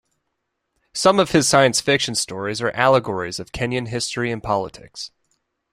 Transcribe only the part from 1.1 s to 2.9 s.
of his science fiction stories are